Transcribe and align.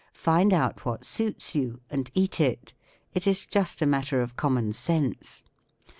Find 0.17 0.51
out 0.51 0.83
what 0.83 1.05
suits 1.05 1.53
you 1.53 1.79
and 1.91 2.09
eat 2.15 2.39
it* 2.41 2.73
It 3.13 3.27
is 3.27 3.45
just 3.45 3.83
a 3.83 3.85
matter 3.85 4.19
of 4.19 4.35
com¬ 4.35 4.51
mon 4.53 4.73
sense. 4.73 5.43